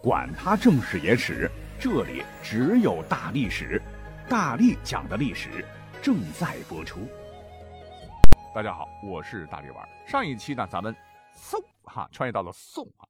[0.00, 3.82] 管他正史野史，这里只有大历史，
[4.28, 5.64] 大力讲的历史
[6.00, 7.00] 正在播出。
[8.54, 9.88] 大家好，我是大力丸。
[10.06, 10.94] 上一期呢，咱们
[11.34, 13.02] 嗖哈穿越到了宋啊，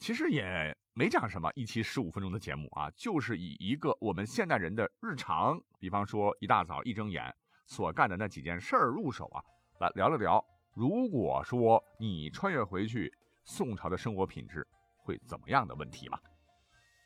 [0.00, 7.32] 其实也没讲什么，一期十五分钟的节目啊，就是以一个我们现代人的日常，比方说一大早一睁眼
[7.68, 9.40] 所干的那几件事儿入手啊，
[9.78, 10.44] 来聊了聊。
[10.74, 13.08] 如果说你穿越回去，
[13.44, 14.66] 宋朝的生活品质
[15.08, 16.20] 会怎么样的问题嘛？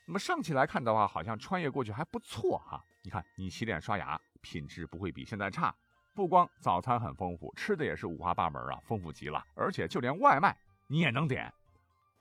[0.04, 2.84] 那么上期来看的话，好像穿越过去还不错哈。
[3.04, 5.72] 你看，你洗脸刷牙品质不会比现在差，
[6.12, 9.46] 不光早餐很丰富，吃的也是五花八门啊，丰富极了。
[9.54, 10.56] 而且就连外卖
[10.88, 11.52] 你也能点。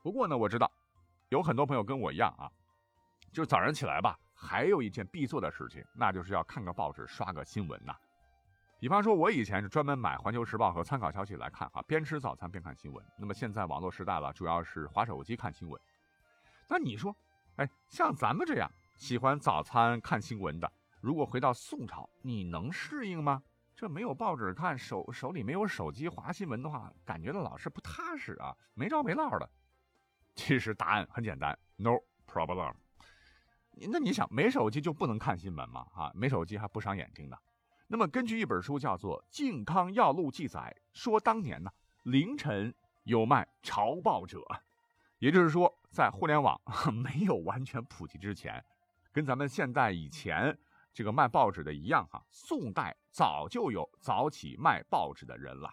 [0.04, 0.72] 不过呢，我知道
[1.30, 2.50] 有很多朋友跟我一样啊，
[3.34, 7.96] 就早上起来吧，还有一件必做的事情，那就是要看个报纸，刷个新闻呐。
[8.82, 13.06] 比方说，我以前是专门买《环球时报》和参考消息来看啊，边吃早餐边看新闻。
[13.16, 15.80] 那么现在网络时代了，主要是划手机看新闻。
[16.68, 17.16] 那你说，
[17.58, 18.68] 哎，像咱们这样
[18.98, 20.68] 喜欢早餐看新闻的，
[21.00, 23.44] 如果回到宋朝，你能适应吗？
[23.76, 29.48] 这没有报纸看，手手里没有手机划新闻的话，感觉到老是不踏实啊，没着没落的。
[30.34, 32.74] 其实答案很简单，no problem。
[33.92, 35.86] 那你想，没手机就不能看新闻吗？
[35.94, 37.38] 啊，没手机还不伤眼睛的。
[37.94, 41.70] 那么，根据一本书叫做《靖康要录》记载，说当年呢，
[42.04, 44.42] 凌晨有卖朝报者，
[45.20, 46.58] 也就是说，在互联网
[47.04, 48.64] 没有完全普及之前，
[49.12, 50.58] 跟咱们现代以前
[50.94, 55.70] 这个卖报纸的一样哈，宋代早就有早起卖报纸的人了。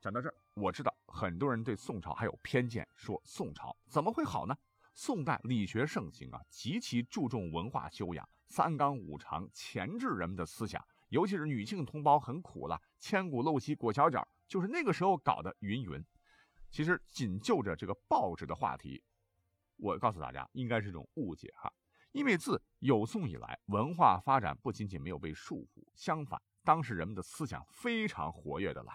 [0.00, 4.56] 讲到这儿，我知道很多人对宋朝还有偏见，说宋朝怎么会好呢？
[4.94, 8.26] 宋代理学盛行啊，极其注重文化修养。
[8.50, 16.04] 三纲五常钳制人们的思想，尤其是女性同胞很苦了，千古陋习裹小脚，就是那个时候搞的云云。
[16.68, 19.02] 其实仅就着这个报纸的话题，
[19.76, 21.72] 我告诉大家，应该是一种误解哈。
[22.10, 28.92] 因为自有宋以来，文化发展不仅仅没有被束缚，相反，当时人们的思想非常活跃的了。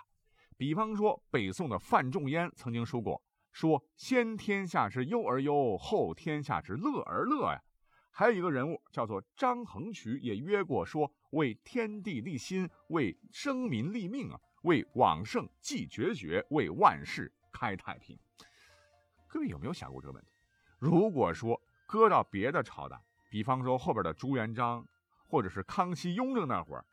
[0.57, 3.21] 比方说，北宋的范仲淹曾经说过
[3.53, 7.61] ：“说先天下之忧而忧，后天下之乐而乐呀。”
[8.17, 18.17] 还有一个人物叫做张衡渠，也约过说为天地立心，为生民立命啊，为往圣继绝学，为万世开太平。
[19.27, 20.29] 各位有没有想过这个问题？
[20.79, 22.97] 如果说搁到别的朝代，
[23.29, 24.87] 比方说后边的朱元璋，
[25.27, 26.85] 或者是康熙、雍正那会儿，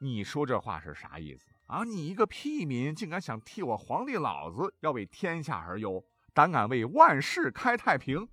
[0.00, 1.84] 你说这话是啥意思啊？
[1.84, 8.28] 你一个屁民，竟敢想替我皇帝老子要为天下而忧，胆敢为万世开太平？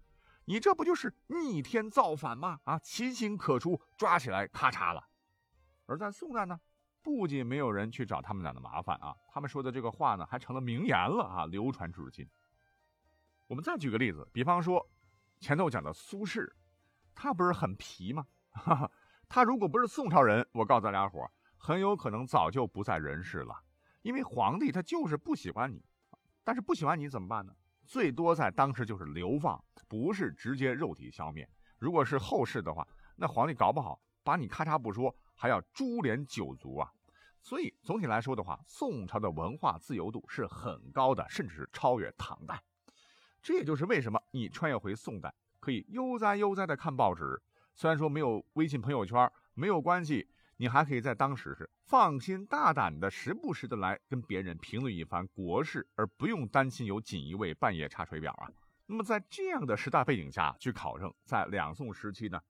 [0.45, 2.59] 你这不就是逆天造反吗？
[2.63, 5.07] 啊，其心可出，抓起来咔嚓了。
[5.85, 6.59] 而在宋代呢，
[7.01, 12.27] 不仅没有人去找他们俩的麻烦啊，他们说的这个话呢，还成了名言了啊，流传至今。
[13.47, 14.89] 我们再举个例子，比方说
[15.39, 16.49] 前头讲的苏轼，
[17.13, 18.25] 他不是很皮吗？
[18.51, 18.91] 哈哈，
[19.29, 23.55] 他如果不是宋朝人，我告诉大家伙，很有可能早就不在人世了，
[24.01, 25.83] 因为皇帝他就是不喜欢你，
[26.43, 27.53] 但是不喜欢你怎么办呢？
[27.85, 31.45] 最多在当时就是流放，不是直接肉体消灭。
[31.77, 32.87] 如果是后世的话，
[33.17, 36.89] 那皇帝搞不好把你咔嚓不说，还要株连九族啊。
[37.41, 42.63] 所以总体来说的话，宋朝的文化自由度是很高的，甚至是超越唐代。
[43.41, 47.41] 这也就是为什么你穿越回宋代，可以悠哉悠哉的看报纸。
[47.75, 50.29] 虽然说没有微信朋友圈，没有关系。
[50.55, 58.47] 你还可以在当时是放心大胆的，时不时的来跟别人评论一番国事，而不用担心有锦衣卫半夜查水表啊。
[58.91, 62.41] 那么在这样的时代背景下去考证，在两宋时期呢，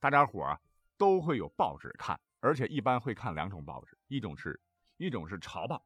[0.00, 0.58] 大家伙啊
[0.96, 4.58] 都会有报纸看，而且一般会看两种报纸，一种是
[4.96, 5.84] 一种是朝报，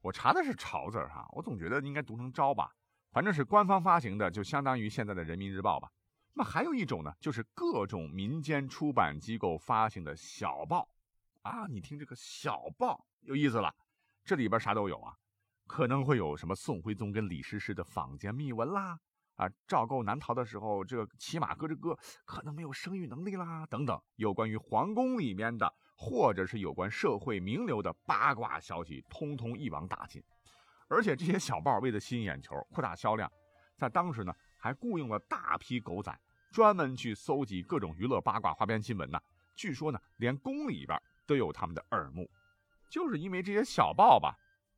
[0.00, 2.74] 我查的是朝字哈，我总觉得应该读成朝吧，
[3.12, 5.92] 反正是官方发行的，就相当于现在的人民日报吧。
[6.32, 10.88] 那还有一种呢，就是各种民间出版机构发行的小报。
[11.42, 13.72] 啊，你听这个小报有意思了，
[14.24, 15.16] 这里边啥都有啊，
[15.68, 18.98] 可能会有什么宋徽宗跟李师师的坊间秘闻啦，
[19.36, 30.22] 啊，赵构难逃的时候，这个骑马咯吱咯，可能没有生育能力啦，等等，有关于皇宫里面的，或者是有关社会名流的八卦消息，通通一网打尽。
[30.88, 33.30] 而且这些小报为了吸引眼球，扩大销量，
[33.78, 36.14] 在当时呢，还雇佣了大批狗仔，
[36.50, 39.20] 专门去搜集各种娱乐八卦花边新闻呢。
[39.54, 41.00] 据说呢，连宫里边。
[41.28, 42.30] 都有他们的耳目，
[42.88, 44.32] 就是因为这些小报吧，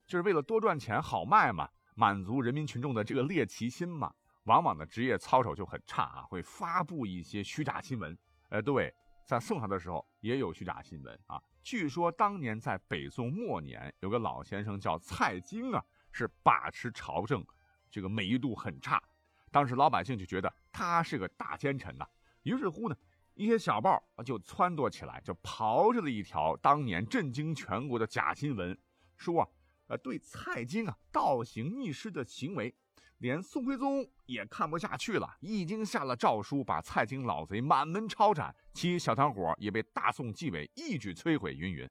[0.07, 4.11] 就是为了多赚钱好卖嘛，满足人民群众的这个猎奇心嘛。
[4.49, 8.17] 往往的职业操守就很差啊，会发布一些虚假新闻。
[8.49, 8.93] 呃，对，
[9.27, 11.41] 在宋朝的时候也有虚假新闻啊。
[11.63, 17.45] 据说当年在北宋末年，有个老先生叫蔡京啊，是把持朝政，
[17.91, 19.03] 这个美誉度很差。
[19.51, 22.07] 当时老百姓就觉得他是个大奸臣呐，
[22.43, 22.97] 于是乎呢，
[23.35, 28.79] 一些小报就撺掇起来，就刨着了一条当年震惊全国的假新闻，
[29.19, 29.49] 说啊，
[29.89, 32.75] 呃，对蔡京啊倒行逆施的行为，
[33.19, 41.89] 连宋徽宗也看不下去了，已经下了诏书，把蔡京老贼满门抄斩，其小团伙也被大宋纪委一举摧毁，云云。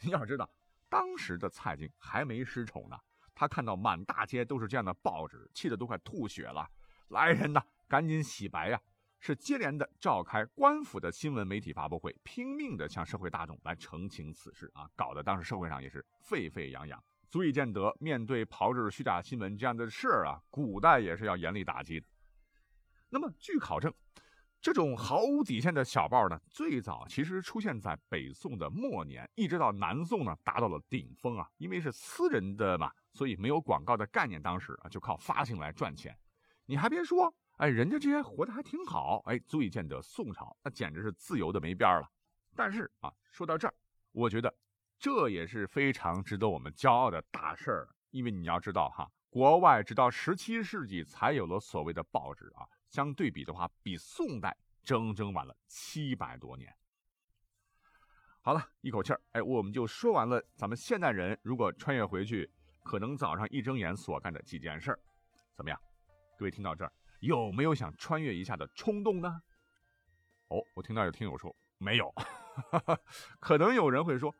[0.00, 0.48] 你 要知道，
[0.88, 2.98] 当时的蔡京还没失宠呢。
[3.34, 6.68] 他看到满大街都是这样的报纸，气得都快吐血了。
[7.08, 8.80] 来人呐，赶紧洗白呀！
[9.18, 17.02] 是接连的召开官府的新闻媒体发布会，拼命的向社会大众来澄清此事啊，搞得当时社会上也是沸沸扬扬，
[17.32, 22.06] 足以见得面对炮制虚假新闻这样的事儿啊，古代也是要严厉打击的。
[23.08, 23.90] 那么据考证。
[24.60, 31.48] 这种毫无底线的小报呢，最早其实出现在北宋的末年，一直到南宋呢达到了顶峰啊。
[31.56, 36.16] 因为是私人的嘛，所以没有广告的概念，当时啊就靠发行来赚钱。
[36.66, 42.06] 你还别说，哎，人家这些活得还挺好，哎，足以见得宋朝那简直是自由的没边了。
[42.54, 43.74] 但是啊，说到这儿，
[44.12, 44.54] 我觉得
[45.02, 52.62] 这也是非常值得我们骄傲的大事儿，因为你要知道哈，国外直到十七世纪才有了所谓的报纸啊。
[52.88, 56.72] 相对比的话，比宋代整整晚了七百多年。
[58.42, 60.40] 好了一口气儿，哎，我们就说完了。
[60.54, 62.48] 咱们现代人如果穿越回去，
[62.84, 65.00] 可能早上一睁眼所干的几件事儿，
[65.56, 65.76] 怎么样？
[66.38, 69.42] 各位听到这儿，有没有想穿越一下的冲动呢？
[70.46, 72.14] 哦，我听到有听友说没有，
[73.40, 74.32] 可能有人会说，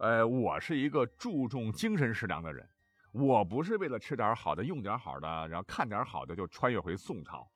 [0.00, 2.66] 呃，我是一个注重精神食粮的人，
[3.12, 7.46] 我不是为了吃点好的、用点好的，然后看点好的就穿越回宋朝。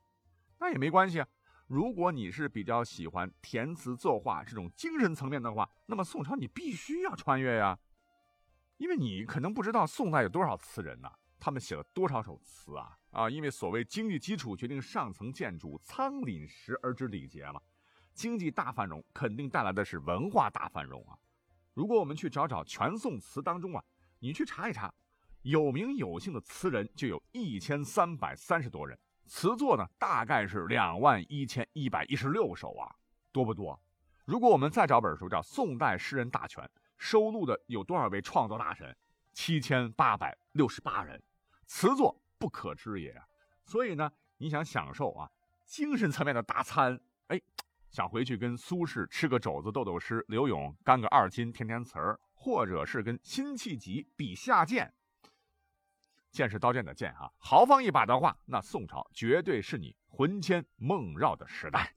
[0.61, 1.26] 那也没关系啊。
[1.67, 7.79] 如果你是比较喜欢填词作画这种精神层面的话，那么宋朝你必须要穿越呀，
[8.76, 11.11] 因为你可能不知道宋代有多少词人呢，
[11.41, 13.31] 他们写了多少首词啊啊！
[13.31, 17.58] 因为所谓经济基础决定上层建筑，仓廪实而知礼节嘛。
[18.12, 21.17] 经济大繁荣肯定带来的是文化大繁荣啊。
[21.75, 23.85] 如果我们去找找全宋词当中啊，
[24.21, 24.93] 你去查一查，
[25.43, 28.99] 有名有姓的词人就有一千三百三十多人。
[29.26, 32.94] 词作呢，大概是两万一千一百一十六首啊，
[33.32, 33.79] 多不多？
[34.25, 36.62] 如果我们再找本书叫《宋代诗人大全》，
[36.97, 38.97] 收录的有多少位创作大神？
[39.32, 41.20] 七千八百六十八人，
[41.67, 43.20] 词作不可知也。
[43.65, 45.29] 所以呢，你想享受啊
[45.65, 47.41] 精神层面的大餐，哎，
[47.94, 54.93] 想回去跟苏轼吃个肘子斗斗诗，刘永干个二斤填填词儿，或者是跟辛弃疾比下剑。
[56.32, 61.94] 剑是刀剑的剑哈，豪放一把的话，那宋朝绝对是你魂牵梦绕的时代。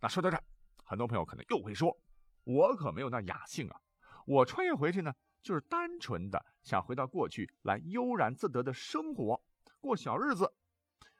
[0.00, 0.42] 那说到这儿，
[0.82, 1.96] 很多朋友可能又会说，
[2.42, 3.80] 我可没有那雅兴啊，
[4.26, 9.40] 我穿越回去呢，就是单纯的想回到过去来悠然自得的生活，
[9.78, 10.52] 过小日子。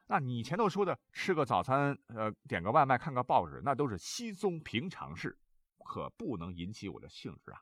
[0.06, 5.36] 那你前头说的吃个早餐，呃，点个外卖，看个报纸，那都是稀松平常事，
[5.84, 7.60] 可不能引起我的兴致啊。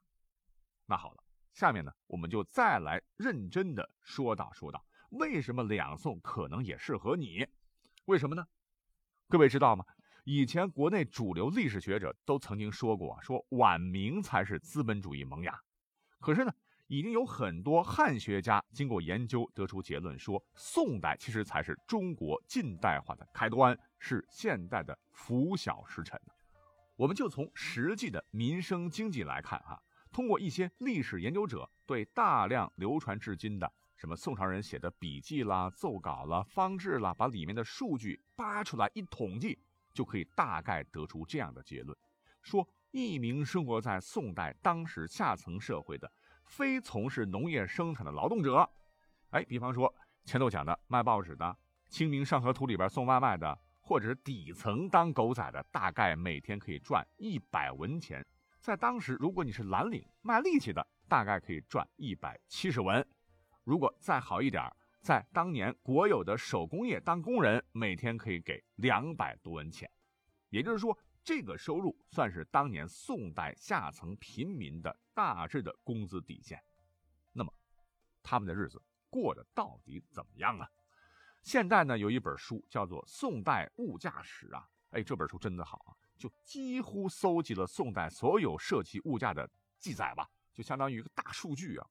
[0.86, 1.24] 那好了。
[1.54, 7.46] 下面呢，我们就再来认真的说道说道，为什么两宋可能也适合你？
[8.06, 8.44] 为什么呢？
[9.28, 9.84] 各位知道吗？
[10.24, 15.56] 以前国内主流历史学者都曾经说过，说晚明才是资本主义萌芽。
[16.18, 16.52] 可是呢，
[16.86, 26.20] 已经有很多汉学家经过研究得出结论，说宋代其实才是中国近代化的开端，是现代的拂晓时辰。
[26.96, 29.80] 我们就从实际的民生经济来看啊。
[30.12, 39.58] 通过一些历史研究者对大量流传至今的什么宋朝人写的笔记啦、奏稿啦、方志啦，把里面的数据扒出来一统计，
[39.92, 41.98] 就可以大概得出这样的结论：
[42.42, 46.08] 说一名生活在宋代当时下层社会的
[46.44, 48.68] 非从事农业生产的劳动者，
[49.30, 49.92] 哎，比方说
[50.24, 51.56] 前头讲的卖报纸的、
[51.88, 58.24] 清明上河图里边送外卖的，或者是底层当狗仔的，大概每天可以赚一百文钱。
[58.60, 63.02] 在当时，如果你是蓝领卖力气的，大概可以赚一百七十文；
[63.64, 64.64] 如果再好一点，
[65.02, 69.90] 在当年国有的手工业当工人，每天可以给两百多文钱。
[70.48, 76.62] 也就是说，这个收入算是当年宋代下层平民的大致的工资底线。
[77.32, 77.54] 那么，
[78.22, 80.68] 他们的日子过得到底怎么样啊？
[81.42, 85.96] 现在呢，有一本书叫做《宋代物价史》啊，哎，这本书真的好啊。
[86.16, 91.86] 就几乎搜集了宋代所有涉及物价的记载吧，就相当于一个大数据啊。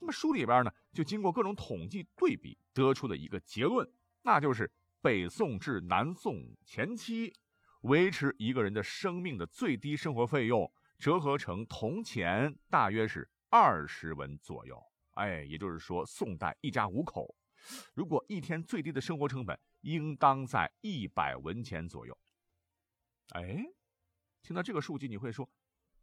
[0.00, 3.88] 那么书里边呢，就经过各种统计对比，得出了一个结论，
[4.22, 7.32] 那就是北宋至南宋前期，
[7.82, 10.70] 维持一个人的生命的最低生活费用，
[11.02, 14.80] 折合成铜钱大约是二十文左右。
[15.14, 17.34] 哎，也就是说，宋代一家五口，
[17.92, 22.16] 如果一天最低的生活成本应当在一百文钱左右。
[23.30, 23.64] 哎，
[24.42, 25.50] 听到这个数据，你会说，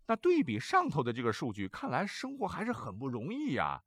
[0.05, 3.81] 那对比上头的这个数据，看来生活还是很不容易呀。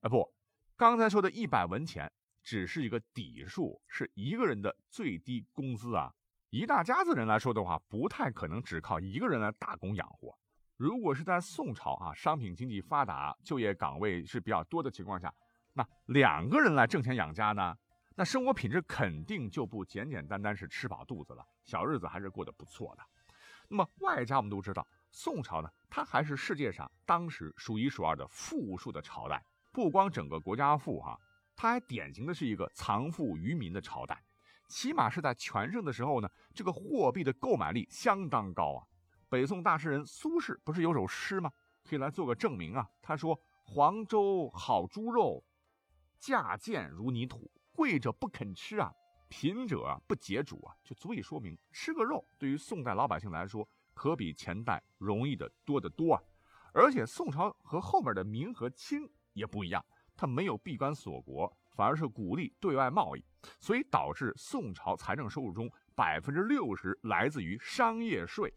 [0.00, 0.34] 啊，不，
[0.76, 6.12] 刚才说的一百文钱只是一个底数，是一个人的最低工资啊。
[6.48, 10.36] 一大家子人来说的话，不太可能只靠一个人来打工养活。
[10.80, 15.30] 如果是在宋朝啊，商品经济发达，就业岗位是比较多的情况下，
[15.74, 17.76] 那两个人来挣钱养家呢，
[18.16, 23.02] 那生活品质肯定就不简简单单是吃饱肚子了，小日子还是过得不错的。
[23.68, 29.44] 那么外加我们都知道，宋朝呢，它还是世界上当时数一数二的富庶的朝代。
[29.70, 31.14] 不光整个国家富哈，
[31.54, 34.18] 它还典型的是一个藏富于民的朝代。
[34.66, 38.86] 起码是在全盛的时候呢，这个货币的购买力相当高啊。
[39.30, 41.52] 北宋大诗人苏轼不是有首诗吗？
[41.88, 42.90] 可以来做个证明啊。
[43.00, 45.42] 他说：“黄州好猪肉，
[46.18, 47.48] 价贱如泥土。
[47.72, 48.92] 贵者不肯吃啊，
[49.28, 56.22] 贫者不解煮啊。”就足以说明，吃个肉对于宋代老百姓来说，可比前代容易的多得多啊。
[56.74, 59.84] 而且宋朝和后面的明和清也不一样，
[60.16, 63.24] 它没有闭关锁国，反而是鼓励对外贸易，
[63.60, 68.52] 所以导致宋朝财政收入中百分之六十来自于商业税。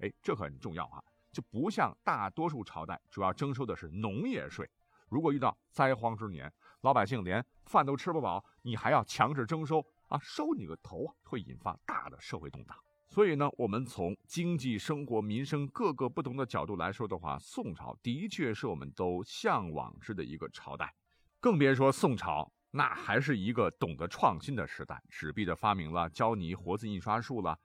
[0.00, 1.02] 哎，这很重要啊！
[1.32, 4.68] 就不像大多数朝代主要征收的是农业税。
[5.08, 6.52] 如果遇到灾荒之年，
[6.82, 11.14] 老百姓连饭都吃不饱，你还要强制征收啊，收你个头啊！
[11.24, 12.76] 会引发大的社会动荡。
[13.08, 20.94] 所以呢，我们从经济生活、民生各个不同的角度来说的话，宋朝的确是我们都向往之的一个朝代。
[21.40, 27.58] 更别说宋朝，那还是一个懂得创新的时代，纸币的发明了，胶泥、活字印刷术了。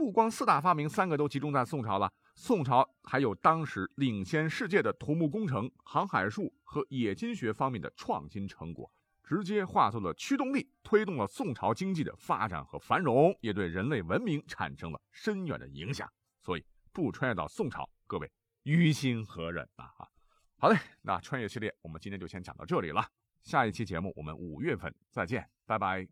[0.00, 8.90] 不光四大发明三个都集中在宋朝了，宋朝还有当时领先世界的土木工程、航海术和冶金学方面的创新成果，
[9.22, 16.10] 直接化作了驱动力，推动了宋朝经济的发展和繁荣，也对人类文明产生了深远的影响。
[16.40, 16.64] 所以，
[16.94, 19.84] 不穿越到宋朝，各位于心何忍啊？
[19.98, 20.08] 哈，
[20.56, 23.06] 好嘞，那穿越系列我们今天就先讲到这里了，
[23.42, 26.08] 下一期节目我们五月份再见，拜拜。